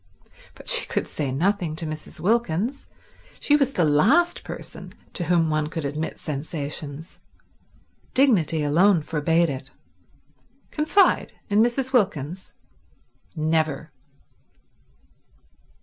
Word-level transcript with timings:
But 0.55 0.67
she 0.67 0.87
could 0.87 1.07
say 1.07 1.31
nothing 1.31 1.75
to 1.75 1.85
Mrs. 1.85 2.19
Wilkins. 2.19 2.87
She 3.39 3.55
was 3.55 3.73
the 3.73 3.85
last 3.85 4.43
person 4.43 4.95
to 5.13 5.25
whom 5.25 5.51
one 5.51 5.65
would 5.65 5.85
admit 5.85 6.17
sensations. 6.17 7.19
Dignity 8.15 8.63
alone 8.63 9.03
forbade 9.03 9.51
it. 9.51 9.69
Confide 10.71 11.33
in 11.51 11.61
Mrs. 11.61 11.93
Wilkins? 11.93 12.55
Never. 13.35 13.91